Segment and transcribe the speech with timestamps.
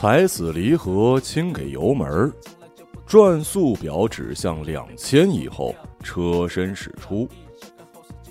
[0.00, 2.32] 踩死离合，轻给油门，
[3.04, 7.28] 转速表指向两千以后，车身驶出。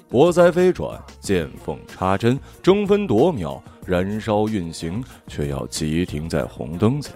[0.09, 7.13] 活塞飞转，见缝插针，争分夺秒，燃烧运行，却要急停在红灯前。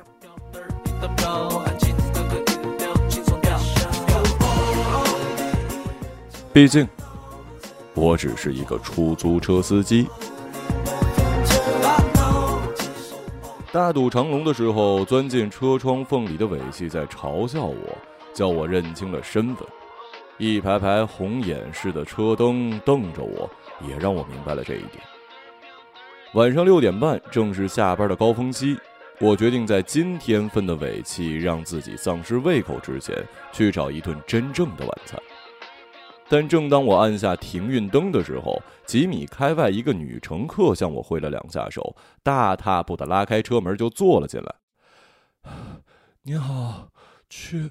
[6.54, 6.88] 毕竟，
[7.96, 10.06] 我只是一个出租车司机。
[13.74, 17.76] 大堵长龙的时候，钻进车窗缝里的尾气在嘲笑我，
[18.32, 19.68] 叫我认清了身份。
[20.38, 23.50] 一排排红眼似的车灯瞪着我，
[23.90, 25.04] 也让我明白了这一点。
[26.36, 28.78] 晚上六点半，正是下班的高峰期，
[29.20, 35.20] 我决定在今天分的尾气让自己丧失胃口之前，去找一顿真正的晚餐。
[36.34, 44.56] 但正当我按下停运灯的时候，几米开外，一个女乘客向我挥了两下手，大踏步的拉开车门就坐了进来。
[46.24, 46.90] 你好，
[47.30, 47.70] 去。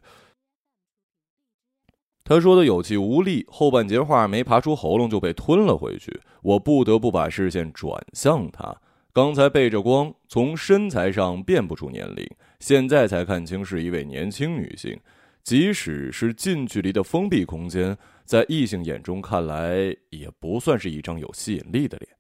[2.23, 6.21] 他说的有气无力，后半截话没爬出喉咙就被吞了回去。
[6.43, 8.77] 我不得不把视线转向他。
[9.13, 12.25] 刚才背着光，从身材上辨不出年龄，
[12.61, 14.97] 现在才看清是一位年轻女性。
[15.43, 17.99] 即使是近距离的封闭空间。
[18.33, 22.17] 在异性眼中看来，也不算是一张有吸引力的脸。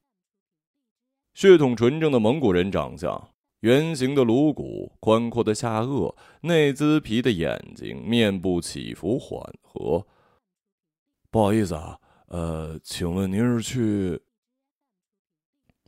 [1.32, 10.06] 血统纯正的蒙古人长相，圆形的颅骨，宽阔的下颚，内眦皮的眼睛，面部起伏缓和。
[11.30, 14.20] 不好意思啊，呃，请问您是去？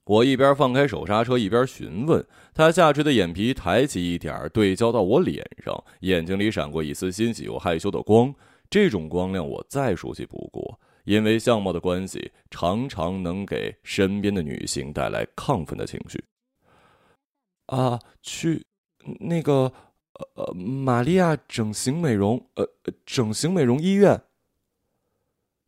[0.06, 2.26] 我一边放开手刹车，一边询问。
[2.54, 8.34] 他下垂的眼皮抬起一点，对焦到我脸上，眼睛里闪过一丝欣喜又害羞的光。
[8.74, 16.20] 这种光亮我再熟悉不过，因为相貌的关系，常常能给身边的女性带来亢奋的情绪。
[17.66, 18.66] 啊，去
[19.20, 19.72] 那个
[20.34, 22.68] 呃玛利亚整形美容呃
[23.06, 24.20] 整形美容医院。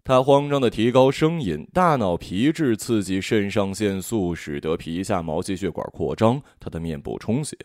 [0.02, 7.56] 他慌张的提高声音，大脑皮质刺激肾上腺素，使得皮下毛细血管扩张，他的面部充血。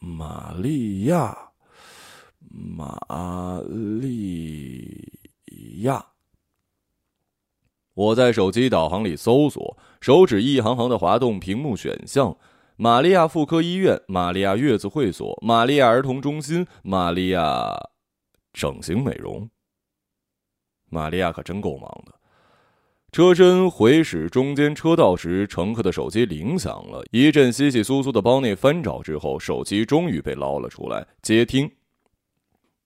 [0.00, 1.43] 玛利亚。
[2.56, 5.12] 玛利
[5.82, 6.06] 亚，
[7.94, 12.36] 我在手机导航里搜索，手指一行行的滑动屏幕选项：
[12.76, 17.76] 玛利亚妇科医院、玛利亚月子会所、玛利亚儿童中心、玛利亚
[18.52, 19.50] 整形美容。
[20.90, 22.14] 玛利亚可真够忙的。
[23.10, 31.68] 车身回驶中间车道时，乘客的手机铃响了，一阵稀稀疏疏的包内翻找之后，手机终于被捞了出来，接听。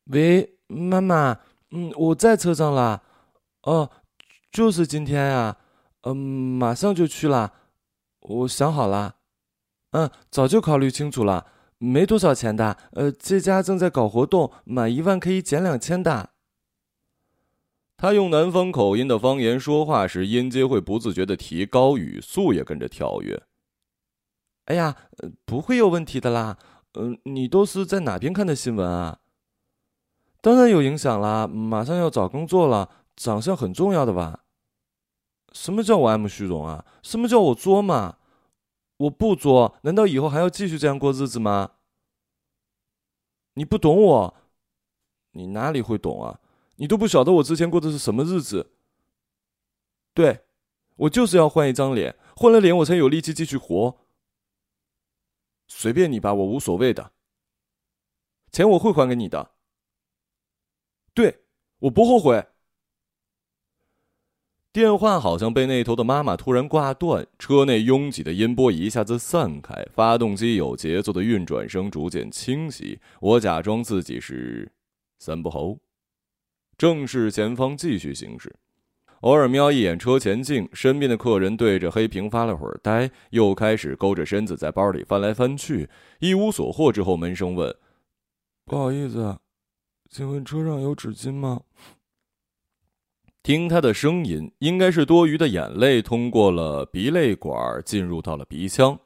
[0.09, 1.39] 喂，妈妈，
[1.71, 3.03] 嗯，我在车上啦，
[3.63, 3.91] 哦，
[4.51, 5.57] 就是今天呀，
[6.03, 7.53] 嗯，马上就去啦，
[8.21, 9.17] 我想好了，
[9.91, 11.47] 嗯，早就考虑清楚了，
[11.77, 16.31] 没多少钱的，呃，这家正在搞活动，满一万可以减两千的。
[17.99, 23.43] 他用南方口音的方言说话时，音阶会不自觉的提高，语速也跟着跳跃。
[24.65, 24.97] 哎呀，
[25.45, 26.57] 不会有问题的啦，
[26.95, 29.19] 嗯，你都是在哪边看的新闻啊？
[30.41, 31.47] 当然有影响啦！
[31.47, 34.45] 马上要找工作了，长相很重要的吧？
[35.53, 36.85] 什么叫我爱慕虚荣啊？
[37.03, 38.19] 什么叫我作嘛？
[38.99, 41.73] 我不作，难道以后还要继续这样过日子吗？
[43.55, 44.35] 你不懂我，
[45.33, 46.41] 你哪里会懂啊？
[46.77, 48.71] 你都不晓得我之前过的是什么日子。
[50.15, 50.45] 对，
[50.97, 53.99] 我就是要换一张脸，换了脸我才有力气继续活。
[55.67, 57.13] 随便你吧，我无所谓的。
[58.53, 59.51] 钱我会还给你的。
[61.19, 61.37] 对，
[61.81, 62.47] 我不后悔。
[64.73, 73.01] 电话好像被那头的妈妈突然挂断，车内拥挤的音波一下子散开，发动机有节奏的运转声逐渐清晰。
[73.21, 74.71] 我假装自己是
[75.19, 75.81] 三不猴，
[76.77, 78.55] 正视前方继续行驶，
[79.23, 85.91] 偶尔瞄一眼车前镜，身边的客人对着黑屏发了会儿呆，又开始勾着身子在包里翻来翻去，
[86.21, 87.75] 一无所获之后，闷声问
[88.65, 89.37] ：“不好意思。”
[90.09, 91.61] 请问车上有纸巾吗？
[93.43, 98.99] 听他的声音，应该是多余的眼泪通过了鼻泪管进入到了鼻腔。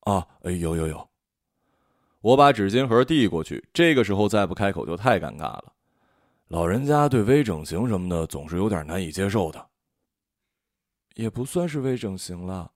[0.00, 1.08] 啊，哎，有有有。
[2.20, 5.72] 我把纸巾盒递过去，这个时候再不开口就太尴尬了。
[6.48, 9.68] 老人家对微整形什么的总是有点难以接受的。
[11.14, 12.72] 也不算是微整形了。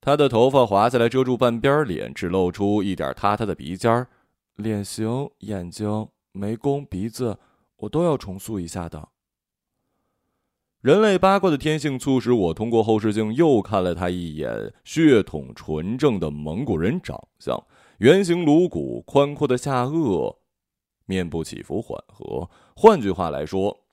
[0.00, 4.08] 他的头发滑下来遮住半边脸，只露出一点塌塌的鼻尖儿，
[4.56, 6.08] 脸型、眼睛。
[6.32, 7.38] 眉弓、鼻子，
[7.76, 9.08] 我都要重塑一下的。
[10.80, 17.62] 人类八卦的天性促使我通过后视镜又看了他一眼血统纯正的蒙古人长相，
[17.98, 20.38] 圆形颅骨、宽阔的下颚，
[21.04, 22.48] 面部起伏缓和。
[22.74, 23.84] 换句话来说，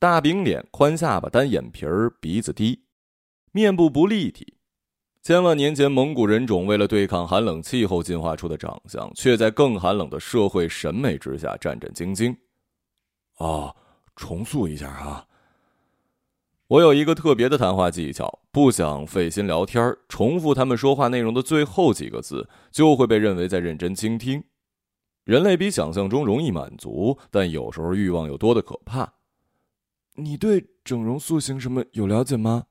[0.00, 2.82] 大饼脸、宽下巴、单眼皮儿、鼻子低，
[3.52, 4.54] 面部不立体。
[5.24, 12.36] 千万年前，蒙古人种为了对抗寒冷气候进化出的长相，却在更寒冷的社会审美之下战战兢兢。
[13.38, 13.74] 哦，
[14.16, 15.26] 重塑一下啊。
[16.66, 24.44] 我有一个特别的谈话技巧，不想费心聊天重复他们说话内容的最后几个字，就会被认为在认真倾听。
[25.24, 29.14] 人类比想象中容易满足，但有时候欲望又多的可怕。
[30.16, 32.64] 你对整容塑形什么有了解吗？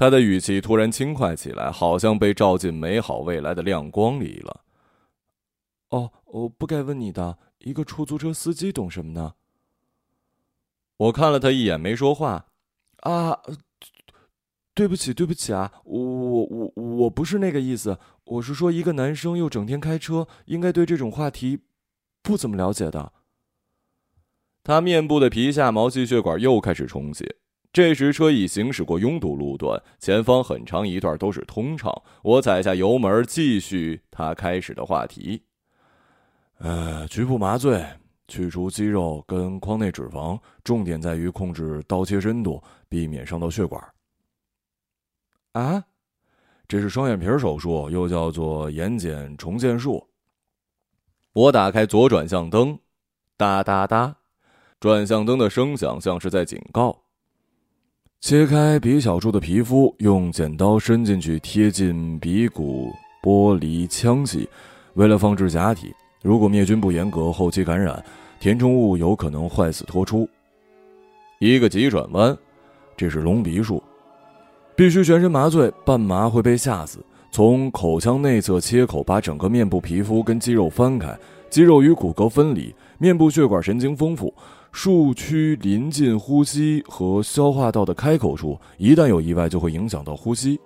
[0.00, 4.62] 他的语气突然轻快起来，好像被照进美好未来的亮光里了。
[5.90, 9.34] 哦，我不该问你的，一个出租车司机懂什么呢？
[10.96, 12.46] 我看了他一眼，没说话。
[13.00, 13.38] 啊，
[14.72, 17.98] 对不起，对不起啊，我我我我不是那个意思。
[18.24, 21.58] 我是说，一个男生又整天开车，应该对这种话题
[22.22, 23.12] 不怎么了解的。
[24.62, 27.36] 他面部的皮下毛细血管又开始充血。
[27.72, 31.92] 这时车已行驶过拥堵路段，前方很长一段都是通畅。
[32.22, 35.42] 我踩下油门，继续他开始的话题。
[36.58, 37.84] 呃，局部麻醉。
[38.28, 43.84] 去除肌肉跟眶内脂肪，重点在于控制刀切深度，避免伤到血管。
[45.50, 45.84] 啊，
[46.68, 50.08] 这是双眼皮手术，又叫做眼睑重建术。
[51.32, 52.78] 我打开左转向灯，
[53.36, 54.18] 哒哒哒，
[54.78, 57.02] 转向灯的声响像是在警告。
[58.20, 64.46] 切开鼻小柱的皮肤，用剪刀伸进去，贴近鼻骨，剥离腔隙，
[64.92, 65.90] 为了放置假体。
[66.22, 68.04] 如果灭菌不严格，后期感染，
[68.38, 70.28] 填充物有可能坏死脱出。
[71.38, 72.36] 一个急转弯，
[72.94, 73.82] 这是隆鼻术，
[74.76, 77.02] 必须全身麻醉，半麻会被吓死。
[77.32, 81.18] 从口腔内侧切口，把整个面部皮肤跟肌肉翻开，
[81.48, 84.34] 肌肉与骨骼分离，面部血管神经丰富，
[84.72, 90.58] 树区临近呼吸和消化道的开口处，一旦有意外，就会影响到呼吸。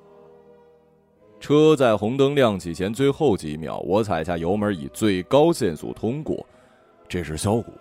[1.40, 6.44] 车在红灯亮起前最后几秒，我踩下油门，以最高限速通过。
[7.08, 7.72] 这是削骨。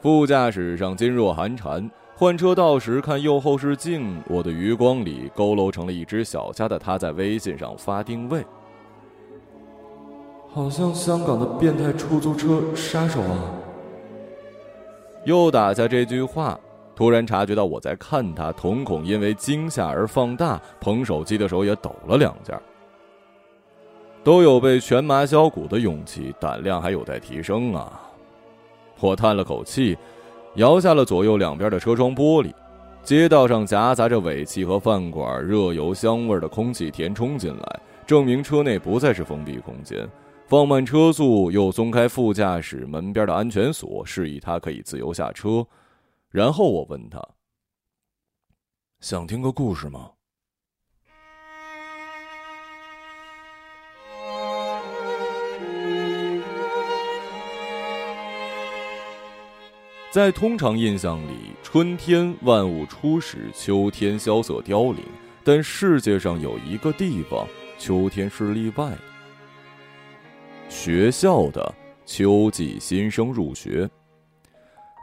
[0.00, 1.90] 副驾驶上噤若寒蝉。
[2.16, 8.44] 换车道时看右后视镜，我的余光里佝偻成了一只小虾的他，在微信上发定位。
[10.50, 13.54] 好像香港的变态出租车杀手啊！
[15.24, 16.58] 又打下这句话。
[16.94, 22.60] 突然察觉到我在看他，瞳孔因为惊吓而放大，捧手机的手也抖了两下。
[24.22, 28.02] 都有被全麻削骨的勇气，胆量还有待提升啊！
[29.00, 29.96] 我叹了口气，
[30.56, 32.52] 摇下了左右两边的车窗玻璃。
[33.02, 40.06] 街道上夹杂着尾气和饭馆热油香味的空气填充进来，证明车内不再是封闭空间。
[40.50, 45.64] 放慢车速，又松开副驾驶门边的安全锁，示意他可以自由下车。
[46.28, 47.24] 然后我问他
[48.98, 50.10] ：“想听个故事吗？”
[60.10, 64.96] 在通常印象里，春天万物初始，秋天萧瑟凋零。
[65.44, 67.46] 但世界上有一个地方，
[67.78, 69.09] 秋天是例外的。
[70.82, 71.74] 学校的
[72.06, 73.86] 秋季新生入学。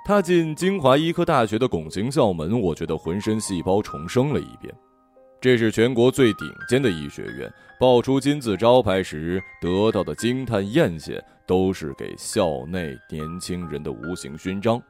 [0.07, 4.73] 踏进京华医科大学的拱形校门，我觉得浑身细胞重生了一遍。
[5.39, 7.47] 这是全国最顶尖的医学院，
[7.79, 14.81] 爆出金字招牌时得到的惊叹艳羡，都是给校内年轻人的无形勋章。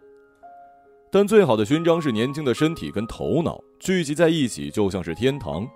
[1.12, 5.67] 但最好的勋章是年轻的身体跟头脑聚集在一起，就像是天堂。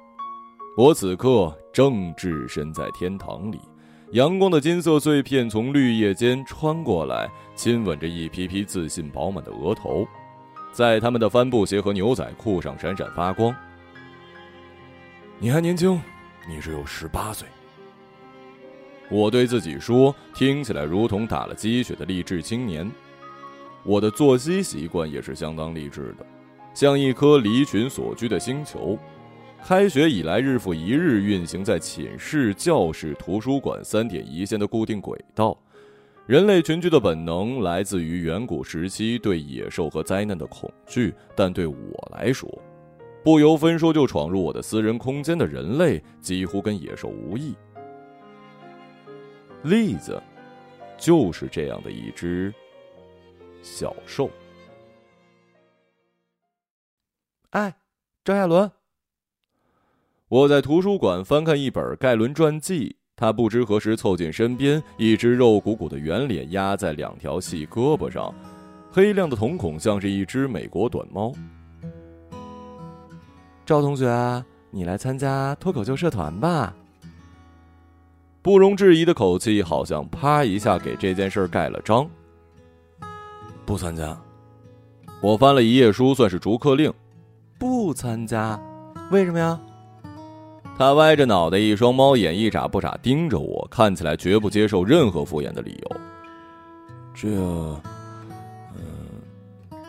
[0.78, 3.60] 我此刻正置身在天堂里。
[4.12, 10.06] 阳光的金色碎片从绿叶间穿过来，亲吻着一批批自信饱满的额头，
[10.74, 13.56] 在他们的帆布鞋和牛仔裤上闪闪发光。
[15.40, 15.98] 你还年轻，
[16.46, 17.48] 你只有十八岁。
[19.10, 22.90] 我对自己说，听起来如同打了鸡血的励志青年。
[23.84, 26.26] 我的作息习惯也是相当励志的，
[26.74, 29.00] 像一颗离群所居的星球。
[29.64, 35.58] 开学以来，日复一日运行在寝室、教室、图书馆三点一线的固定轨道。
[36.28, 42.50] 人类群居的本能来自于远古时期对野兽和灾难的恐惧，但对我来说，
[43.24, 47.56] 不由分说就闯入我的私人空间的人类几乎跟野兽无异。
[49.64, 50.22] 栗子，
[50.98, 52.54] 就是这样的一只
[53.62, 54.30] 小兽。
[57.52, 57.74] 哎，
[58.26, 58.70] 张亚伦。
[60.32, 68.34] 我在图书馆翻看一本盖伦传记，他不知何时凑近身边，一只肉鼓鼓的圆脸压在两条细胳膊上，
[68.94, 71.34] 黑亮的瞳孔像是一只美国短猫。
[73.66, 76.74] 赵同学，你来参加脱口秀社团吧？
[78.42, 82.10] 不容置疑的口气，好像啪一下给这件事盖了章。
[83.66, 84.18] 不参加。
[85.22, 86.90] 我翻了一页书，算是逐客令。
[87.60, 88.58] 不参加，
[89.12, 89.60] 为什么呀？
[90.82, 95.98] 他歪着脑袋，一双猫眼一眨不眨盯着我，看起来绝不接受任何敷衍的理由。
[97.14, 97.30] 这，
[98.74, 98.82] 嗯，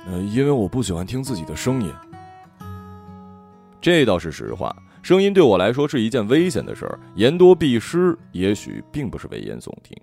[0.06, 1.90] 呃，因为我不喜欢听自己的声音。
[3.80, 9.96] 这倒是实话，声音对我来说是一件危险的事儿，言多必失，也许并不是危言耸听。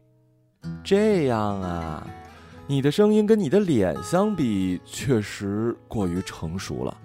[0.84, 2.08] 这样啊，
[2.66, 6.98] 你的声音跟你的脸相比，确实过于成熟了。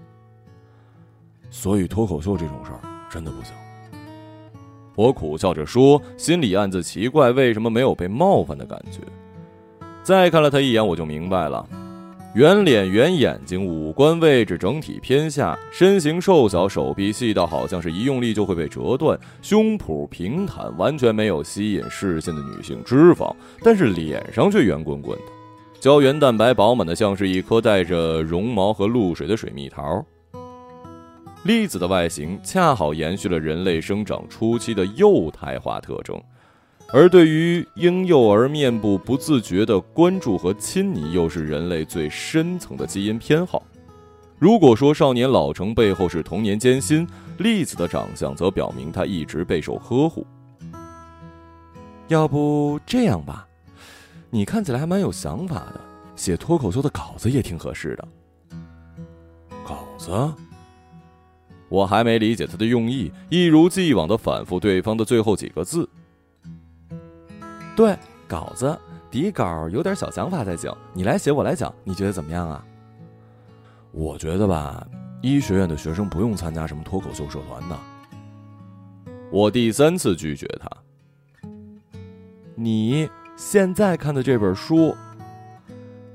[1.50, 3.54] 所以脱口秀这种事儿真的不行。
[4.94, 9.00] 我苦笑着说，心里暗自奇怪，为什么没有被冒犯的感觉。
[10.02, 11.66] 再看了他一眼，我就明白了：
[12.34, 25.24] 圆脸、圆眼睛，五官位置整体偏下，身形瘦小，手臂细到好像是一用力就会被折断，胸脯平坦，完全没有吸引视线的女性脂肪，但是脸上却圆滚滚的，
[25.80, 30.04] 胶原蛋白饱满的像是一颗带着绒毛和露水的水蜜桃。
[31.44, 36.18] 粒子的外形恰好延续了人类生长初期的幼态化特征，
[36.90, 43.62] 而对于婴幼儿面部不自觉的关注和亲昵，又是人类最深层的基因偏好。
[44.38, 50.26] 如果说少年老成背后是童年艰辛，栗子的长相则表明他一直备受呵护。
[52.08, 53.46] 要不这样吧，
[54.30, 55.80] 你看起来还蛮有想法的，
[56.16, 58.08] 写脱口秀的稿子也挺合适的。
[59.62, 60.10] 稿子。
[61.74, 65.88] 我还没理解他的用意，一如既往的反复对方的最后几个字。
[67.74, 68.78] 对，稿子
[69.10, 72.64] 底稿有点小想法才行，你来写，我来讲，你觉得怎么样啊？
[73.90, 74.86] 我觉得吧，
[75.20, 77.76] 医学院的学生不用参加什么脱口秀社团的。
[79.32, 80.70] 我第三次拒绝他。
[82.54, 84.94] 你现在看的这本书。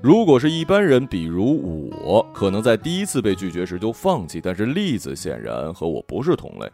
[0.02, 4.40] 如果是一般人，比如我，可能在第一次被拒绝时就放弃。
[4.40, 6.72] 但是栗子显然和我不是同类。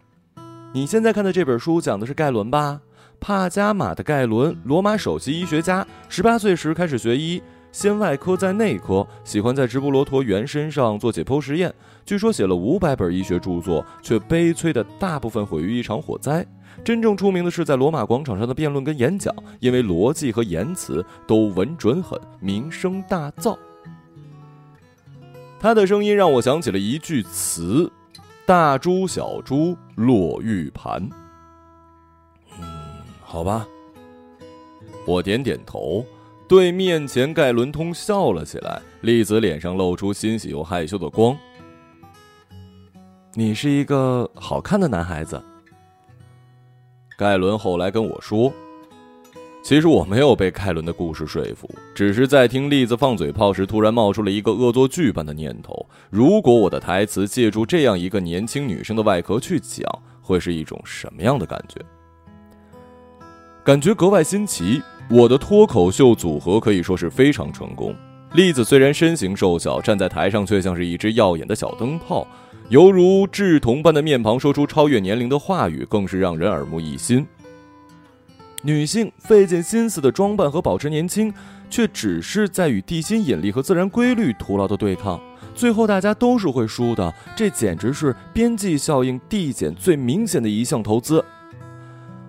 [0.71, 2.79] 你现在看的这本书讲的是盖伦吧？
[3.19, 7.41] 帕加马的盖伦，罗马首席医学家，十八岁时开始学医，
[7.71, 11.73] 先外科再内科，喜欢在直布罗陀猿身上做解剖实验。
[12.05, 16.45] 据说写了五百本医学著作，却悲催的大部分毁于一场火灾。
[16.83, 23.57] 真正出名的是在罗马广场上的辩论跟演讲，因为逻辑和言辞都稳准狠，名声大噪。
[25.59, 27.91] 他的声音让我想起了一句词
[28.45, 31.01] ：“大珠小珠落玉盘。”
[32.59, 32.67] 嗯，
[33.23, 33.65] 好吧。
[35.07, 36.05] 我点点头，
[36.47, 38.81] 对面前盖伦通笑了起来。
[39.01, 41.35] 栗子脸上露出欣喜又害羞的光。
[43.33, 45.41] 你是一个好看的男孩子。
[47.17, 48.51] 盖伦后来跟我说
[49.63, 59.89] ：“其实我没有被盖伦的故事说服，只是在听栗子放嘴炮时，突然冒出了一个恶作剧般的念头：如果我的台词借助这样一个年轻女生的外壳去讲，
[60.21, 61.79] 会是一种什么样的感觉？
[63.63, 64.81] 感觉格外新奇。
[65.09, 67.95] 我的脱口秀组合可以说是非常成功。
[68.33, 72.27] 栗子虽然身形瘦小，站在台上却像是一只耀眼的小灯泡。”
[72.69, 77.25] 犹如稚童般的面庞，说出超越年龄的话语，更是让人耳目一新。
[78.63, 81.31] 女性费尽心思的装扮和保持年轻，
[81.69, 85.21] 却只是在与地心引力和自然规律徒劳的对抗，
[85.53, 87.13] 最后大家都是会输的。
[87.35, 91.23] 这简直是边际效应递减最明显的一项投资。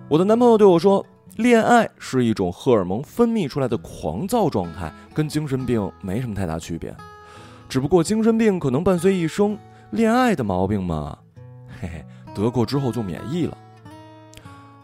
[0.07, 1.03] 我的男朋友对我说
[1.37, 6.95] ：“恋爱是一种荷尔蒙分泌出来的狂躁状态，跟精神病没什么太大区别，
[7.67, 9.57] 只不过精神病可能伴随一生。”
[9.91, 11.17] 恋爱的毛病嘛，
[11.81, 13.57] 嘿嘿，得过之后就免疫了。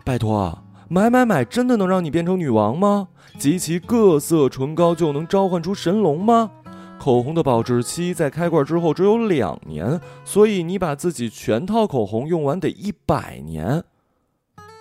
[0.03, 0.57] 拜托，
[0.89, 3.07] 买买买，真的能让你变成女王吗？
[3.37, 6.51] 集齐各色唇膏就能召唤出神龙吗？
[6.99, 13.83] 口红的保质期在开罐之后只有两年，所以你把自己全套口红用完得一百年。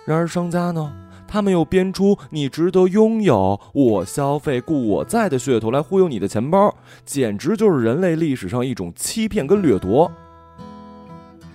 [0.05, 0.93] 然而商家呢，
[1.33, 6.71] 他们又编出你值得拥有我消费故我在的噱头来忽悠你的钱包，
[7.07, 10.11] 简直就是人类历史上一种欺骗跟掠夺。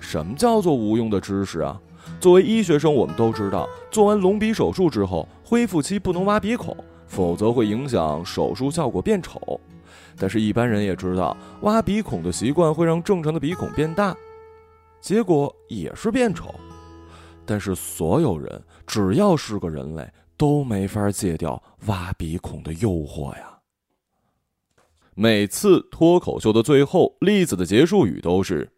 [0.00, 1.80] 什么叫做无用的知识啊？
[2.18, 9.60] 作为医学生，我们都知道，做完隆鼻手术之后，恢复期不能挖鼻孔，否则会影响手术效果变丑。
[10.18, 14.12] 但是，一般人也知道，挖鼻孔的习惯会让正常的鼻孔变大，
[15.00, 16.52] 结果也是变丑。
[17.50, 23.58] 但是，所有人只要是个人类，都没法戒掉挖鼻孔的诱惑呀。
[25.14, 28.70] 每次脱口秀的最后，栗子的结束语都是：“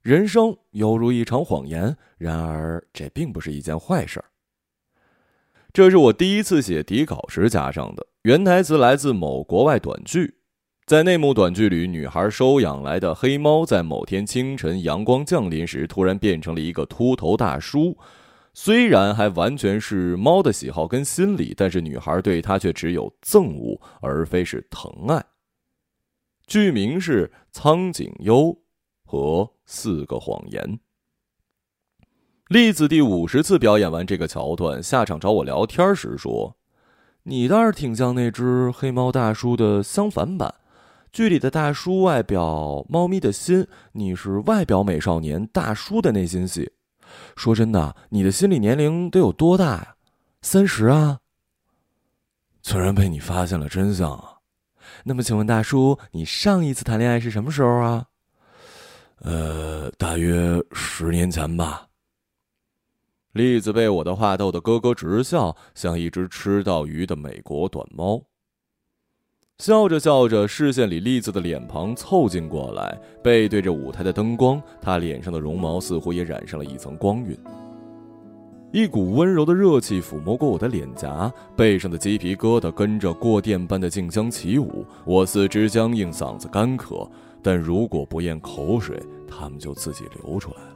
[0.00, 4.24] 人生犹如一场谎言，然而这并不是一件坏事。”
[5.74, 10.36] 这是我第一次写底稿时加上的原台词，来自某国外短剧。
[10.86, 17.96] 在那幕短剧里，女孩收养来的黑猫在某天清晨阳光降临时，突然变成了一个秃头大叔。
[18.52, 25.24] 虽然还完全是猫的喜好跟心理，但是女孩对他却只有憎恶，而非是疼爱。
[26.46, 28.54] 剧名是《苍井优
[29.06, 30.62] 和四个谎言》。
[32.48, 36.58] 栗子第五十次表演完这个桥段，下场找我聊天时说
[37.24, 40.54] ：“你倒是挺像那只黑猫大叔的相反版。”
[41.14, 46.72] 剧里的大叔外表猫咪的心，你是外表美少年大叔的内心戏。
[47.36, 49.94] 说真的，你的心理年龄得有多大呀？
[50.42, 51.20] 三十啊？
[52.62, 54.38] 虽然被你发现了真相啊。
[55.04, 58.06] 那么，请问大叔，你上一次谈恋爱是什么时候啊？
[59.20, 61.86] 呃，大约十年前吧。
[63.30, 68.20] 栗子被我的话逗得咯咯直笑，像一只吃到鱼的美国短猫。
[69.58, 77.38] 笑着笑着，视线里栗子的脸庞凑近过来，背对着舞台的灯光，她脸上的绒毛似乎也染上了一层光晕。
[78.72, 84.84] 一股温柔的热气抚摸过我的脸颊，背上的鸡皮疙瘩跟着过电般的竞相起舞。
[85.06, 87.08] 我四肢僵硬，嗓子干渴，
[87.40, 90.74] 但如果不咽口水，它们就自己流出来了。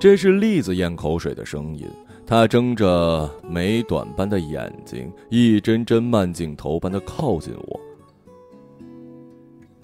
[0.00, 1.84] 这是栗子咽口水的声音，
[2.24, 7.80] 她睁着美短般的眼睛，一帧帧慢镜头般的靠近我。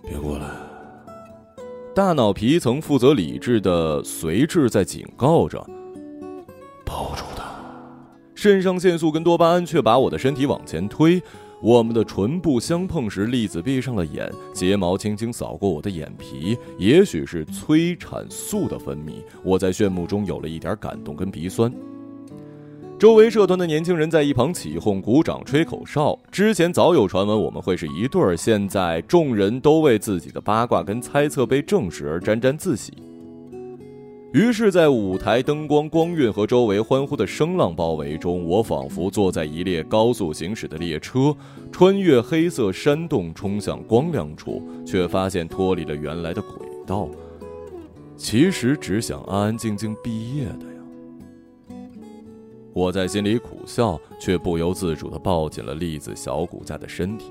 [0.02, 0.46] 别过来！
[1.92, 5.58] 大脑皮层负责理智的髓质在警告着。
[6.84, 7.44] 抱住他！
[8.36, 11.20] 肾上腺素跟多巴胺却把我的身体往前推。
[11.64, 16.58] 我们的唇部相碰时，栗子闭上了眼，睫毛轻轻扫过我的眼皮。
[16.76, 21.72] 也许是催产素的分泌，我在炫目中有了一点感动跟鼻酸。
[22.98, 26.18] 周围社团的年轻人在一旁起哄、鼓掌、吹口哨。
[26.30, 32.92] 之前早有传闻我们会是一对儿，现在众人都为自己的八卦跟猜测被证实而沾沾自喜。
[34.34, 41.32] 于是，在舞台灯光光晕和周围欢呼的声浪包围中，我仿佛坐在一列高速行驶的列车，
[41.70, 47.08] 穿越黑色山洞，冲向光亮处，却发现脱离了原来的轨道。
[48.16, 51.78] 其实只想安安静静毕业的呀。
[52.72, 57.30] 我在心里苦笑，却不由自主地抱紧了栗子小骨架的身体。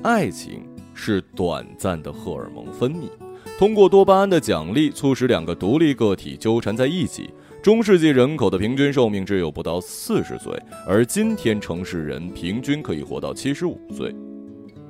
[0.00, 0.62] 爱情
[0.94, 3.08] 是短暂的荷尔蒙分泌。
[3.56, 7.30] 通过多巴胺的奖励，促使两个独立个体纠缠在一起。
[7.62, 10.52] 中世纪人口的平均寿命只有不到四十岁，
[10.86, 14.12] 而今天城市人平均可以活到七十五岁。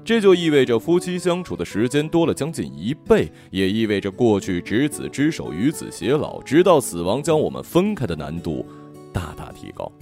[0.03, 8.65] 这就意味着夫妻相处的时间多了将近一倍，也意味着过去执子之手与子偕老，直到死亡将我们分开的难度
[9.13, 9.93] 大大提高。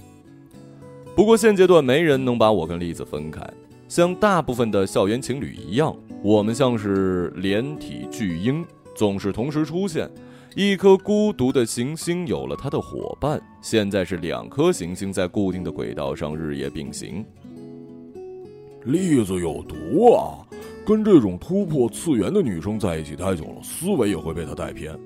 [1.13, 3.41] 不过现阶段没人能把我跟栗子分开。
[3.89, 10.09] 像大部分的校园情侣一样，我们像是连体巨婴，总是同时出现。
[10.55, 17.25] 一颗孤独的行星有了它的伙伴，现在是两颗行星在固定的轨道上日夜并行。
[18.85, 20.39] 栗子有毒啊！
[20.85, 24.97] 跟这种突破次元的女生在一起太久了，思维也会被她带偏。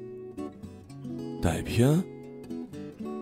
[1.42, 2.04] 带偏？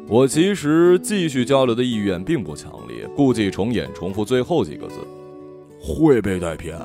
[0.07, 4.95] 我其实继续交流的意愿并不强烈，故伎重演，重复最后几个字。
[5.79, 6.75] 会被带偏，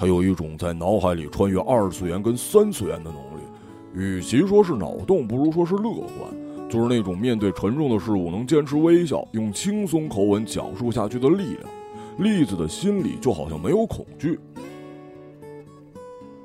[0.00, 3.42] 他有一种在脑海里穿越二次元跟三次元的能力。
[3.92, 11.68] 与其说是脑洞，不如说是乐观，就是那种面对沉重的事物能坚持微笑，用轻松口吻讲述下去的力量。
[12.16, 14.40] 栗子的心里就好像没有恐惧。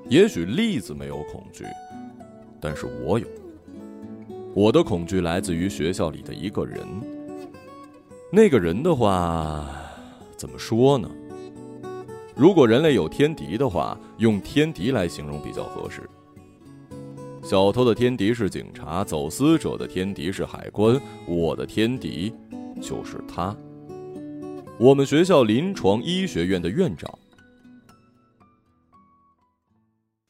[0.09, 1.63] 也许栗子没有恐惧，
[2.59, 3.25] 但是我有。
[4.53, 6.85] 我的恐惧来自于学校里的一个人。
[8.29, 9.65] 那个人的话，
[10.35, 11.09] 怎么说呢？
[12.35, 16.01] 如果人类有天敌的话，用天敌来形容比较合适。
[17.41, 22.33] 小偷的天敌是警察，走私者的天敌是海关，我的天敌
[22.81, 23.55] 就是他。
[24.77, 27.09] 我们学校临床医学院的院长。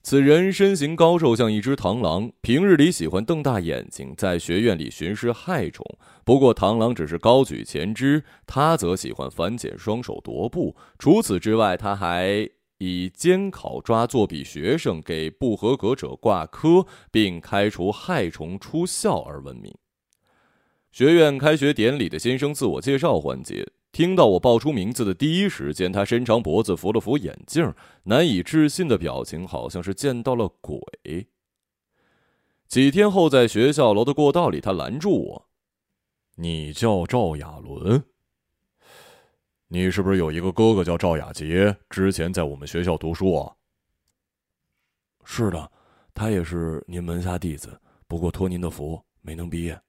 [0.05, 2.31] 此人身形高瘦，像一只螳螂。
[2.41, 5.83] 平日里喜欢瞪大眼睛，在学院里巡视害虫。
[6.23, 10.75] 不过螳螂只是高举前肢，他则喜欢反剪双手踱步。
[10.99, 19.73] 除此之外，他还以监考抓作弊学生、给不合格者挂科，并开除害虫出校而闻名。
[20.91, 23.65] 学院开学典礼的新生自我介绍环节。
[23.95, 30.77] 听到我报出名字的第一时间，他伸长脖子扶了扶眼镜，难以置信的表情，好像是见到了鬼。
[32.67, 35.47] 几天后，在学校楼的过道里，他拦住我
[36.35, 38.03] ：“你叫赵亚伦？
[39.69, 41.77] 你是不是有一个哥哥叫赵亚杰？
[41.89, 43.55] 之前在我们学校读书啊
[45.23, 45.71] ？”“是的，
[46.13, 47.79] 他也是您门下弟子，
[48.09, 49.79] 不过托您的福，没能毕业。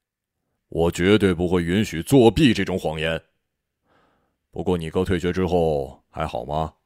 [0.68, 3.20] 我绝对不会允许作弊这种谎言。”
[4.56, 6.76] 不过，你哥退学之后还好吗？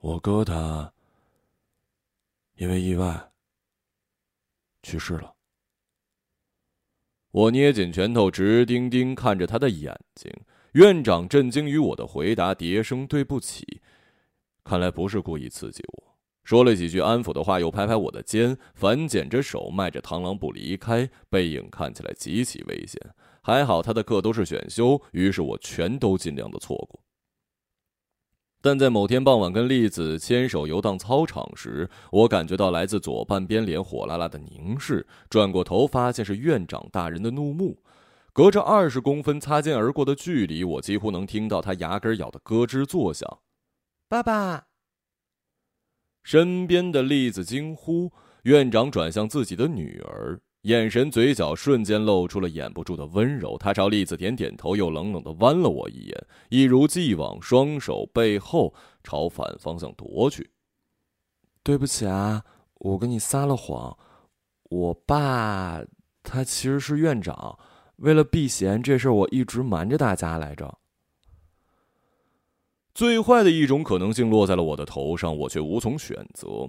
[0.00, 0.92] 我哥他
[2.56, 3.30] 因为意外
[4.82, 5.32] 去世了。
[7.30, 10.28] 我捏紧拳头，直盯盯看着他的眼睛。
[10.72, 13.80] 院长震惊于我的回答，叠声对不起，
[14.64, 16.18] 看来不是故意刺激我。
[16.42, 23.00] 说了几句安抚的话，又拍拍我的肩，反剪着手，迈着螳螂步离开，背影看起来极其危险。
[23.48, 27.00] 还好他的课都是选修，于是我全都尽量的错过。
[28.60, 37.82] 但在某天傍晚跟栗子牵手游荡操场时，我感觉到来自左半边脸火辣辣的凝视，转过头发现是院长大人的怒目，
[38.34, 43.38] 隔着二十公分擦肩而过的距离，我几乎能听到他牙根咬的咯吱作响。
[44.10, 44.66] 爸爸！
[46.22, 50.38] 身边的栗子惊呼，院长转向自己的女儿。
[50.62, 53.56] 眼神、嘴角瞬间露出了掩不住的温柔。
[53.58, 60.50] 他朝栗子点点头，又冷冷的剜了我一眼，一如既往，双手背后朝反方向夺去。
[61.62, 62.44] 对不起啊，
[62.74, 63.96] 我跟你撒了谎。
[64.64, 65.82] 我爸
[66.22, 67.58] 他其实是院长，
[67.96, 70.78] 为了避嫌，这事我一直瞒着大家来着。
[72.94, 76.68] 最坏的一种可能性落在了我的头上，我却无从选择。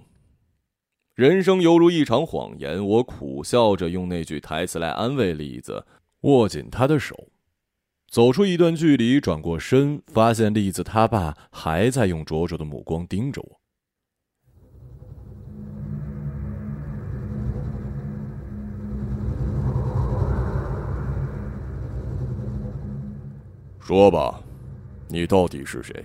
[1.20, 5.84] 人生犹如一场谎言，我苦笑着用那句台词来安慰栗子，
[6.22, 7.28] 握紧他的手，
[8.08, 13.60] 走出一段距离，转过身，发现栗子他爸还在用灼灼的目光盯着我。
[23.78, 24.42] 说吧，
[25.08, 26.02] 你到底是谁？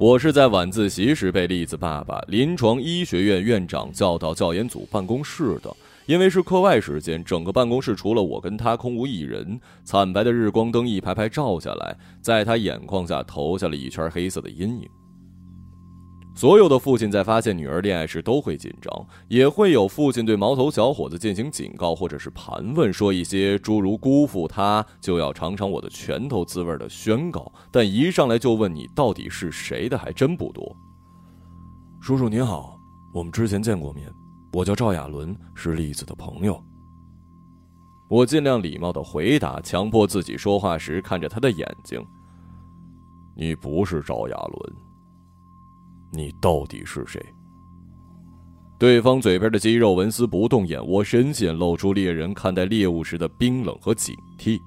[0.00, 5.74] 我是在晚自习时被栗子爸爸临床医学院院长叫到教研组办公室的，
[6.06, 9.60] 因为是课外时间，整个办公室除了我跟他空无一人。
[9.82, 14.88] 惨白的日光灯一排排照下来，在他眼眶下投下了一圈黑色的阴影。
[16.38, 27.50] 所有的父亲在发现女儿恋爱时都会紧张，也会有父亲对毛头小伙子进行警告或者是盘问，说一些诸如“辜负他就要尝尝我的拳头滋味”的宣告。
[27.72, 30.76] 但一上来就问你到底是谁的，还真不多。
[32.00, 32.78] 叔叔您好，
[33.12, 34.08] 我们之前见过面，
[34.52, 36.56] 我叫赵亚伦，是栗子的朋友。
[38.08, 42.00] 我尽量礼貌的回答，强迫自己说话时看着他的眼睛。
[43.36, 44.87] 你不是赵亚伦。
[46.12, 47.20] 你到底是谁？
[48.78, 54.58] 对方嘴边的肌肉纹丝不动，眼窝深陷，露出猎人看待猎物时的冰冷和警惕。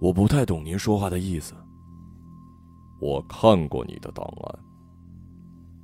[0.00, 1.54] 我不太懂您说话的意思。
[2.98, 4.58] 我看过你的档案，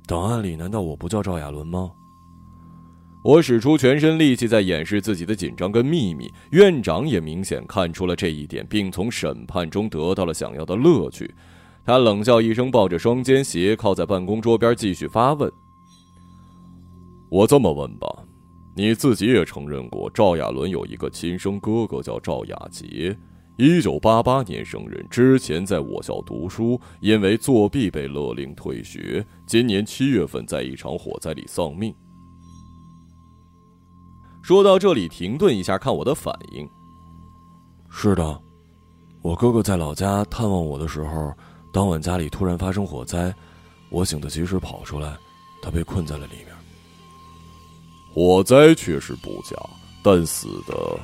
[0.07, 1.91] 档案里难道我不叫赵亚伦吗？
[3.23, 6.31] 我使出全身力气在掩饰自己的紧张跟秘密。
[6.51, 11.33] 院长也明显看出了这一点，并从审判中得到了想要的乐趣。
[11.85, 15.51] 他冷笑一声，抱着双肩斜靠在办公桌边，继续发问
[17.29, 18.07] ：“我这么问吧，
[18.75, 23.15] 你自己也承认过，赵亚伦有一个亲生哥哥叫赵亚杰，
[23.57, 31.93] 一九八八年生人，之前在我校读书，因为作弊被勒令退学，今年七月份在一场火灾里丧命。”
[34.41, 36.67] 说到这里，停顿一下，看我的反应。
[37.91, 38.41] 是的，
[39.21, 41.31] 我哥哥在老家探望我的时候。
[41.75, 43.35] 当晚家里突然发生火灾，
[43.89, 45.13] 我醒得及时跑出来，
[45.61, 46.47] 他被困在了里面。
[48.13, 49.57] 火灾确实不假，
[50.01, 50.97] 但死的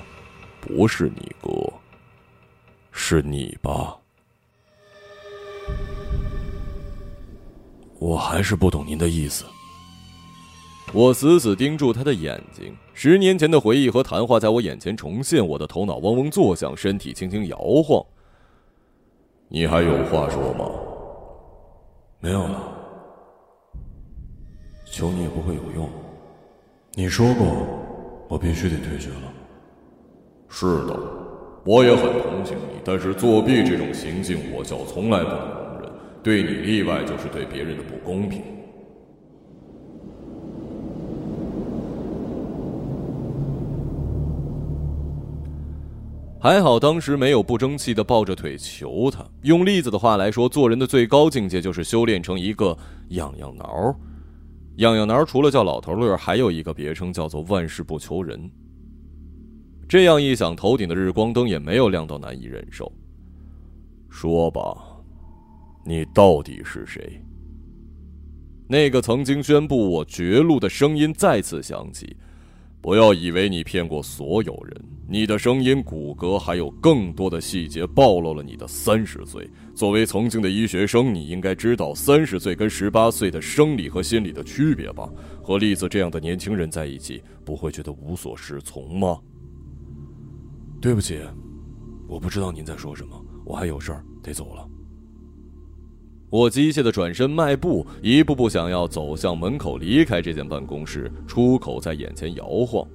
[0.61, 1.51] 不是你哥，
[2.93, 3.97] 是你吧？
[7.99, 9.43] 我还是不懂您的意思。
[10.93, 18.01] 我死死盯住他的眼睛，十年前的回忆和谈话在我眼前重现，我的头脑嗡嗡作响，身体轻轻摇晃。
[19.53, 20.65] 你还有话说吗？
[22.21, 22.71] 没有了。
[24.85, 25.89] 求你也不会有用。
[26.93, 27.45] 你说过，
[28.29, 29.33] 我必须得退学了。
[30.47, 30.97] 是的，
[31.65, 35.91] 我也很同情你，但是作弊这种行径，我校从来不能容忍。
[36.23, 38.41] 对你例外，就是对别人的不公平。
[46.43, 49.23] 还好当时没有不争气的抱着腿求他。
[49.43, 52.75] 用栗子的话来说，做人的最高境界就是修炼成一个
[53.09, 53.95] 痒痒挠。
[54.77, 58.49] 痒痒挠除了叫老头乐，还有一个别称叫做万事不求人。
[59.87, 62.91] 这样一想，头顶的日光灯也没有亮到难以忍受。
[64.09, 64.75] 说吧，
[65.85, 67.23] 你到底是谁？
[68.67, 72.17] 那个曾经宣布我绝路的声音再次响起。
[72.81, 79.45] 不要以为你骗过所有人，你的声音、骨骼还有更多的细节暴露了你的三十岁。
[79.75, 85.09] 作为曾经的医学生，你应该知道三十岁跟十八岁的生理和心理的区别吧？
[85.43, 89.19] 和栗子这样的年轻人在一起，不会觉得无所适从吗？
[90.79, 91.19] 对不起，
[92.07, 94.65] 我不知道您在说什么，我还有事儿得走了。
[96.29, 101.11] 我机械的转身迈步，一步步想要走向门口，离开这间办公室。
[101.27, 102.87] 出口在眼前摇晃。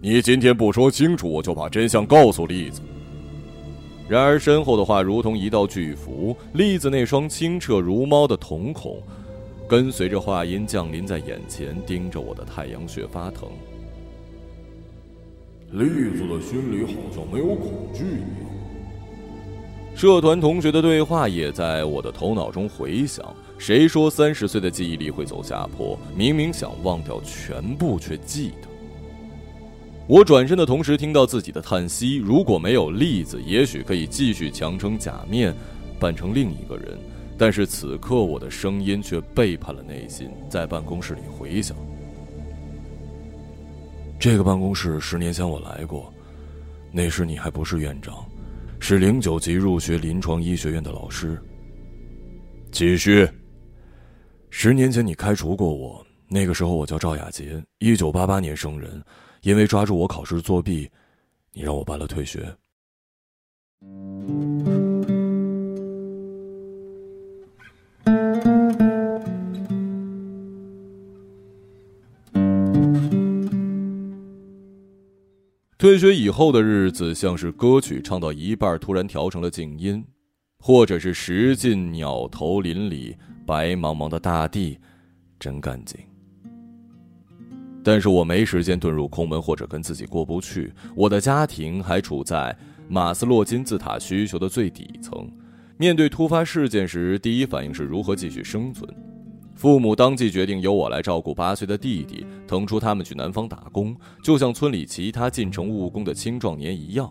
[0.00, 2.80] 你今天不说清楚，我就把真相告诉栗子。
[4.08, 9.02] 然而身后的话如同一道巨符，栗子那双清澈如猫的瞳孔，
[9.68, 13.48] 跟随着话音降临在眼前，盯着我的太阳穴发疼。
[15.72, 18.48] 栗子的心里好像没有恐惧一样。
[19.96, 23.34] 社团同学的对话也在我的头脑中回响。
[23.58, 25.98] 谁说三十岁的记忆力会走下坡？
[26.16, 28.67] 明明想忘掉全部，却记得。
[30.08, 32.16] 我转身的同时，听到自己的叹息。
[32.16, 35.54] 如果没有栗子，也许可以继续强撑假面，
[36.00, 36.98] 扮成另一个人。
[37.36, 41.76] 但是此刻，我的声音却背叛了内心，在办公室里回响。
[44.18, 46.10] 这个办公室十年前我来过，
[46.90, 48.14] 那时你还不是院长。
[48.80, 51.38] 是零九级入学临床医学院的老师。
[52.72, 53.28] 继续。
[54.48, 59.02] 十年前你开除过我，那个时候我叫赵雅杰，一九八八年生人，
[59.42, 60.90] 因为抓住我考试作弊，
[61.52, 62.56] 你让我办了退学。
[75.78, 80.04] 退学以后的日子，像是歌曲唱到一半突然调成了静音，
[80.58, 84.76] 或者是石径鸟头林里，白茫茫的大地，
[85.38, 86.00] 真干净。
[87.88, 90.70] 但是我没时间遁入空门，或者跟自己过不去。
[90.94, 92.54] 我的家庭还处在
[92.86, 95.26] 马斯洛金字塔需求的最底层，
[95.78, 98.86] 面对突发事件时，第一反应是如何继续生存。
[99.54, 107.10] 父母当即决定由我来照顾八岁的弟弟，腾出他们去南方打工，就像村里其他进城务工的青壮年一样。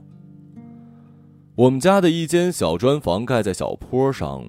[1.55, 4.45] 我们家的一间小砖房盖在小坡上，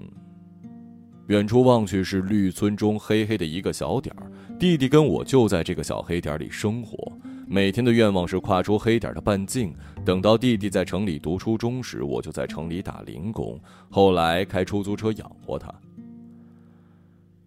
[1.29, 4.31] 远处望去是绿村中黑黑的一个小点儿。
[4.59, 7.13] 弟弟跟我就在这个小黑点里生活，
[7.47, 9.73] 每天的愿望是跨出黑点的半径。
[10.05, 13.57] 等到弟弟在城里读初中时，我就在城里打零工，
[13.89, 15.73] 后来开出租车养活他。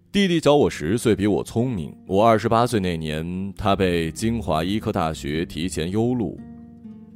[0.10, 1.94] 弟弟小我十岁，比我聪明。
[2.08, 6.40] 我二十八岁那年，他被京华医科大学提前优录。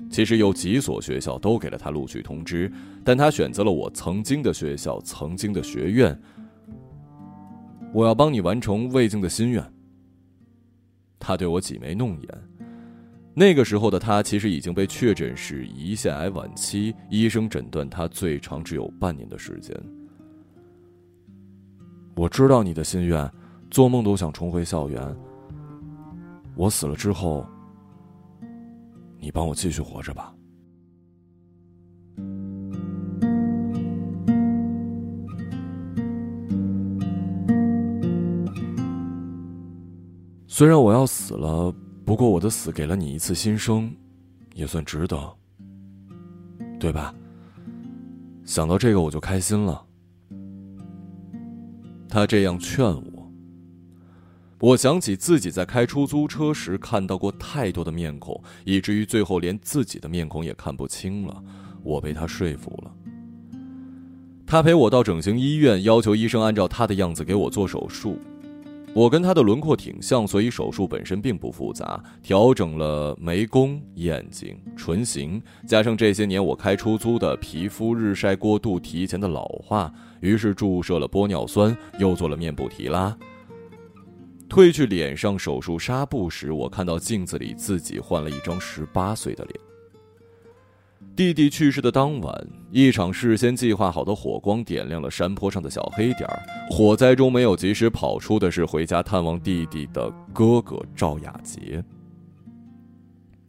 [0.10, 2.70] 其实有几所学校都给了他录取通知，
[3.02, 6.20] 但他选择了我曾经的学校，曾经的学院。
[7.94, 9.64] 我要帮你完成魏静的心愿。
[11.26, 12.30] 他对我挤眉弄眼。
[13.34, 19.76] 那个时候的他，其实已经被确诊是胰腺癌晚期，医生诊断他最长只有半年的时间。
[22.16, 23.28] 我知道你的心愿，
[23.72, 25.18] 做梦都想重回校园。
[26.56, 27.44] 我死了之后，
[29.18, 30.32] 你帮我继续活着吧。
[40.58, 41.70] 虽然我要死了，
[42.06, 43.94] 不过我的死给了你一次新生，
[44.54, 45.36] 也算值得，
[46.80, 47.14] 对吧？
[48.46, 49.86] 想到这个我就开心了。
[52.08, 53.30] 他这样劝我，
[54.62, 61.44] 我想起自己在开出租车时看到过太多的面孔，以至于最后连自己的面孔也看不清了。
[61.84, 62.96] 我被他说服了。
[64.48, 68.18] 他陪我到整形医院，要求医生按照他的样子给我做手术。
[68.96, 83.14] 我跟他的轮廓挺像，所以手术本身并不复杂，调整了眉弓、眼睛、唇形，加上这些年我开出租的皮肤日晒过度提前的老化，于是注射了玻尿酸，又做了面部提拉。
[84.48, 89.60] 褪去脸上手术纱布时，我看到镜子里自己换了一张十八岁的脸。
[91.16, 96.44] 弟弟去世的当晚，一场事先计划好的火光点亮了山坡上的小黑点儿。
[96.70, 101.82] 火灾中没有及时跑出的是回家探望弟弟的哥哥赵亚杰。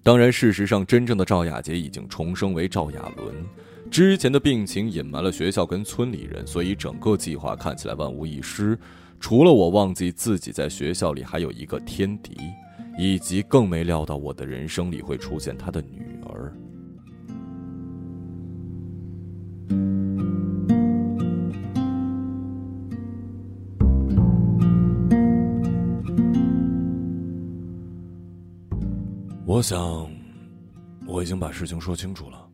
[0.00, 3.35] 当然，事实上，真正的赵亚杰已经重生为赵亚伦。
[3.90, 8.79] 之前的病情隐瞒了学校跟村里人，所以整个计划看起来万无一失。
[9.18, 12.37] 除了我忘记自己在学校里还有一个天敌，
[12.96, 16.57] 以及更没料到我的人生里会出现他的女儿。
[29.56, 30.06] 我想，
[31.06, 32.46] 我已经把事情说清楚了。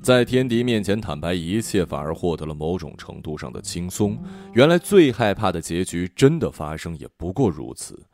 [0.00, 4.16] 在天敌面前坦白一切，反而获得了某种程度上的轻松。
[4.54, 8.06] 原来最害怕的结局真的发生，也不过如此。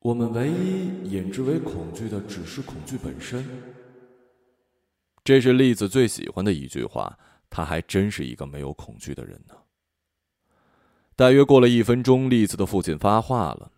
[0.00, 3.42] 我们唯一引之为恐惧的，只是恐惧本身。
[5.24, 7.18] 这是栗子最喜欢的一句话。
[7.48, 9.54] 他还真是一个没有恐惧的人呢。
[11.16, 13.72] 大约过了一分钟，栗子的父亲发话了：“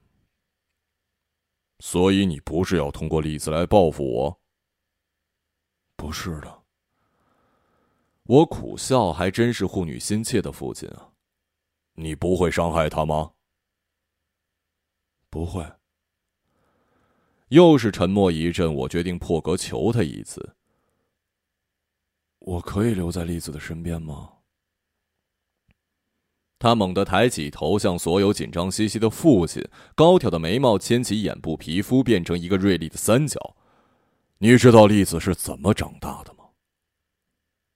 [1.87, 4.41] 所以你不是要通过栗子来报复我
[5.97, 6.63] ？”“不是的。”
[8.25, 11.13] 我苦笑，还真是护女心切的父亲啊！
[11.93, 13.35] 你不会伤害他吗？
[15.29, 15.63] 不会。
[17.49, 20.57] 又是沉默一阵，我决定破格求他一次。
[22.39, 24.34] 我可以留在栗子的身边吗？
[26.65, 29.63] 他猛地抬起头，向所有紧张兮兮的父亲，
[29.95, 33.39] 高挑的眉毛牵起眼部皮肤，变成一个锐利的三角。
[34.39, 36.45] 你知道栗子是怎么长大的吗？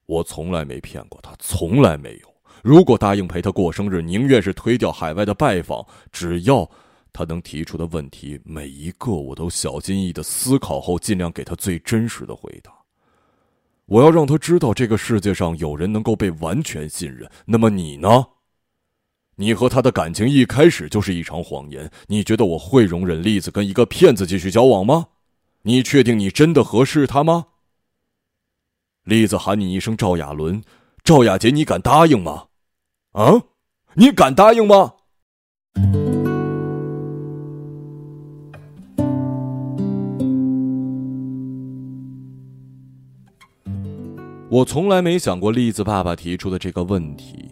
[0.06, 2.34] 我从来没骗过他，从来没有。
[2.62, 5.86] 如果答应陪他过生日，宁愿是推掉海外的拜访。
[6.10, 6.66] 只要
[7.12, 12.72] 他能提出的问题，每一个我都小心翼翼的思考后，尽量给他最真实的回答。
[13.84, 17.30] 我要让他知道，这个世界上有人能够被完全信任。
[17.44, 18.24] 那么你呢？
[19.40, 21.88] 你和他的感情一开始就是一场谎言。
[22.08, 25.06] 你觉得我会容忍栗子跟一个骗子继续交往吗？
[25.62, 27.46] 你确定你真的合适他吗？
[29.04, 30.60] 栗子喊你一声赵亚伦，
[31.04, 32.46] 赵亚杰，你敢答应吗？
[33.12, 33.42] 啊，
[33.94, 34.94] 你敢答应吗？
[44.50, 47.50] 我从来没想过栗子爸爸提出的这个问题，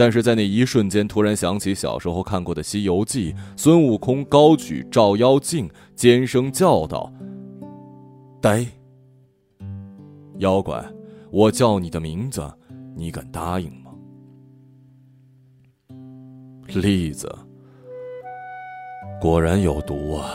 [0.00, 7.12] 但是在那一瞬间，突然想起小时候看过的《西游记》，孙悟空高举照妖镜，尖声叫道
[8.40, 8.66] ：“呆！”
[10.40, 10.82] 妖怪，
[11.30, 12.42] 我叫你的名字，
[12.96, 13.90] 你敢答应吗？
[16.68, 17.30] 栗子，
[19.20, 20.30] 果然有毒啊！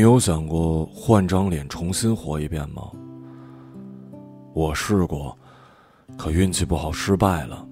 [0.00, 2.90] 你有想过换张脸重新活一遍吗？
[4.54, 5.36] 我试过，
[6.16, 7.68] 可运气不好，失败了。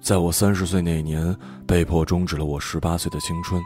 [0.00, 1.32] 在我三十岁那年，
[1.64, 3.62] 被迫终止了我十八岁的青春。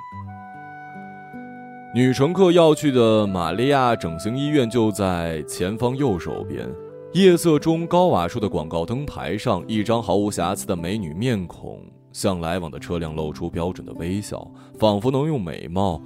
[1.94, 6.68] 女乘客要去的玛利亚整形医院就在前方右手边。
[7.14, 11.80] 夜色中，高瓦数的广告灯牌上，一张毫无瑕疵的美女面孔，
[12.12, 14.46] 向来往的车辆露出标准的微笑，
[14.78, 15.98] 仿佛能用美貌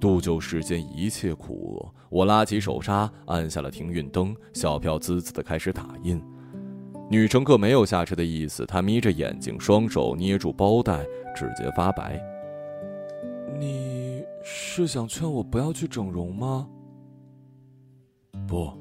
[0.00, 1.94] 度救世间一切苦厄。
[2.08, 6.20] 我拉起手刹，按下了停运灯，小票滋滋的开始打印。
[7.08, 11.04] 女乘客没有下车的意思，她眯着眼睛，双手捏住包带，
[11.36, 12.20] 指节发白。
[13.58, 16.66] 你是想劝我不要去整容吗？
[18.48, 18.72] 不，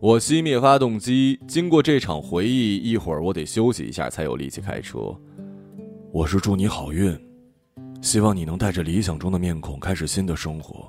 [0.00, 1.38] 我熄灭发动机。
[1.46, 5.14] 经过这场回忆，一会儿我得休息一下，才有力气开车。
[6.12, 7.18] 我是祝你好运，
[8.02, 10.86] 希望你能带着理想中的面孔开始新的生活。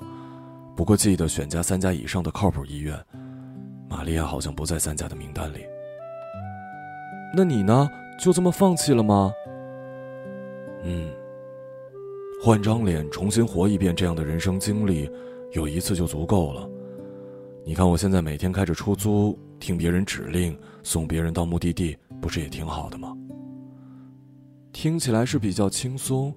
[0.75, 2.99] 不过记得选家三家以上的靠谱医院。
[3.87, 5.59] 玛利亚好像不在三家的名单里。
[7.35, 7.87] 那你呢？
[8.19, 9.31] 就这么放弃了吗？
[10.83, 11.11] 嗯，
[12.43, 15.09] 换张脸重新活一遍，这样的人生经历，
[15.51, 16.67] 有一次就足够了。
[17.65, 23.15] 你看我现在每天开着出租，听别人指令，送别人到目的地，不是也挺好的吗？
[24.71, 26.33] 听起来是比较轻松，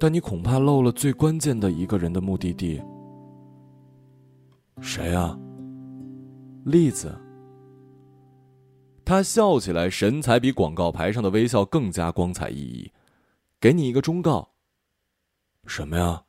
[0.00, 2.82] 但你恐怕漏了最关键的一个人的目的地。
[4.80, 5.38] 谁啊？
[6.64, 7.14] 栗子。
[9.04, 12.90] 他笑起来，神采比广告牌上的微笑更加光彩熠熠。
[13.60, 14.52] 给你一个忠告。
[15.66, 16.24] 什么呀？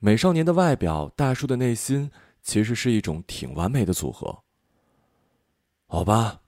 [0.00, 2.10] 美少年的外表，大叔的内心，
[2.42, 4.42] 其实是一种挺完美的组合。
[5.86, 6.40] 好吧，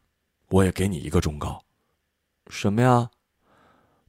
[0.49, 1.63] 我也给你一个忠告。
[2.49, 3.09] 什么呀？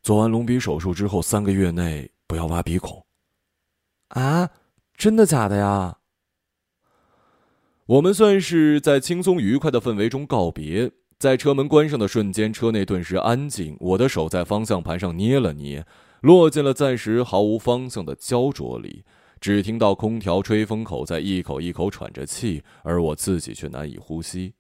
[0.02, 3.06] 做完隆鼻手术之后，三个月内不要挖鼻孔。
[4.10, 4.50] 啊，
[4.96, 5.98] 真的假的呀？
[7.86, 13.76] 我们算是在轻松愉快的氛围中告别，在车门关上的瞬间，车内顿时安静。
[13.80, 15.86] 我的手在方向盘上捏了捏，
[16.22, 19.04] 落进了暂时毫无方向的焦灼里。
[19.42, 24.54] 只听到空调吹风口在一口一口喘着气，而我自己却难以呼吸。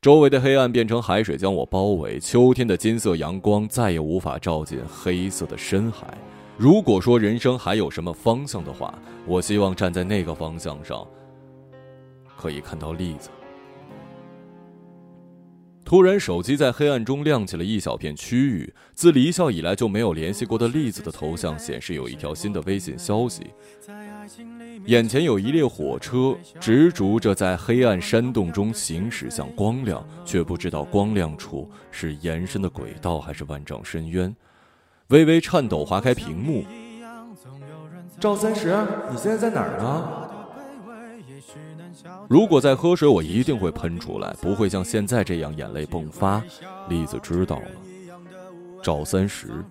[0.00, 6.06] 周围的黑暗变成海水将我包围，秋天的金色阳光再也无法照进黑色的深海。
[6.56, 8.96] 如果说人生还有什么方向的话，
[9.26, 11.04] 我希望站在那个方向上。
[12.36, 13.28] 可以看到栗子。
[15.84, 18.72] 突然，手机在黑暗中亮起了一小片区域。
[18.94, 23.48] 自离校以来就没有联系过的栗子的头像显示有一条新的微信消息。
[24.86, 34.34] 眼前有一列火车，执着着在黑暗山洞中行驶向光亮，却不知道光亮处是延伸的轨道还是万丈深渊。
[35.08, 36.64] 微微颤抖，划开屏幕。
[38.20, 38.76] 赵三十，
[39.10, 40.28] 你现在在哪儿呢？
[42.28, 46.42] 如果在喝水，我一定会喷出来，不会像现在这样眼泪迸发。
[46.88, 47.68] 栗子知道了，
[48.82, 49.64] 赵三十，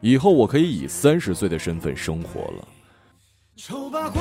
[0.00, 2.68] 以后我可以以三十岁的身份生活了。
[3.54, 4.20] 丑八怪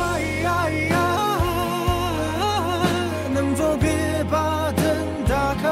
[3.34, 4.84] 能否别把灯
[5.26, 5.70] 打开？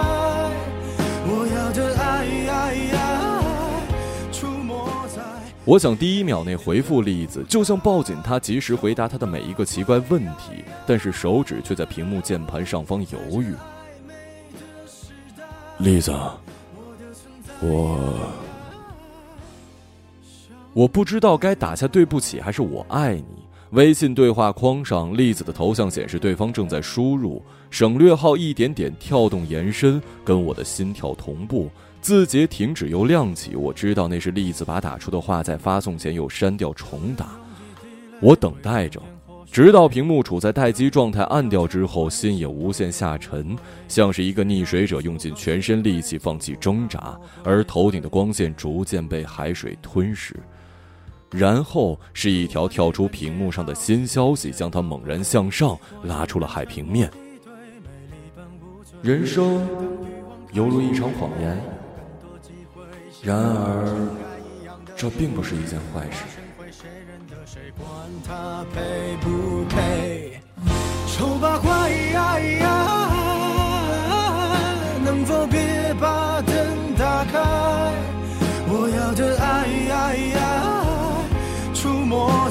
[1.28, 2.20] 我要的爱。
[5.66, 13.53] 我想第一秒内回复栗子，就像抱紧他，及时回答他的每一个奇怪问题，但是手指却在屏幕键盘上方犹豫。
[15.80, 16.12] 栗子，
[17.60, 18.32] 我
[20.74, 23.49] 我不知道该打下对不起还是我爱你。
[23.72, 27.39] 微信对话框上，栗子的头像显示对方正在输入，
[27.70, 31.70] 省略号一点点跳动延伸，跟我的心跳同步。
[32.01, 37.38] 字节停止又亮起，我知道那是栗子把打出的话在发送前又删掉重打。
[38.20, 38.99] 我等待着，
[39.51, 43.55] 直到屏幕处在待机状态暗掉之后，心也无限下沉，
[43.88, 50.36] 像是一个溺水者用尽全身力气放弃挣扎，而头顶的光线逐渐被海水吞噬。
[51.32, 57.09] 然后是一条跳出屏幕上的新消息，将他猛然向上拉出了海平面。
[59.01, 59.67] 人生
[60.51, 61.57] 犹如一场谎言。
[63.21, 64.07] 然而，
[64.95, 66.23] 这并不是一件坏事。
[71.17, 71.91] 丑八怪，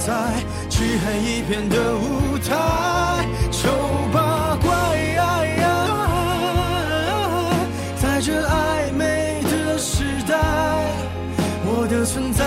[0.09, 0.15] 在
[0.71, 2.49] 漆黑一片的舞台。
[3.53, 3.69] 丑
[4.11, 4.73] 八怪，
[8.01, 10.35] 在这暧昧的时代。
[11.67, 12.43] 我的存在，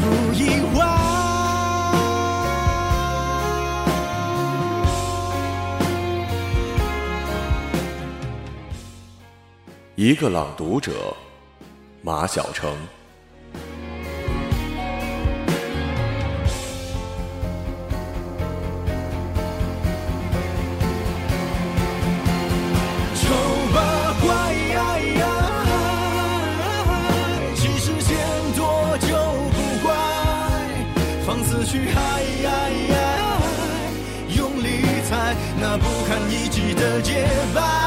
[0.00, 0.04] 不
[0.34, 0.80] 意外。
[9.94, 11.14] 一个朗读者，
[12.02, 12.74] 马晓成。
[31.72, 32.22] 去爱，
[34.36, 37.81] 用力踩那不堪一击的洁白。